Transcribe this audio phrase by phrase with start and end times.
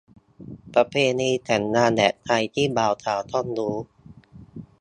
[0.73, 3.75] ประเพณีแต่งงานแบบไทยที่บ่าวสาวต้องรู้